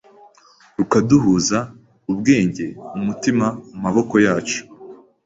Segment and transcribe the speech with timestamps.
[0.77, 1.59] rukaduhuza,
[2.11, 2.65] Ubwenge,
[2.97, 4.59] umutima, amaboko yacu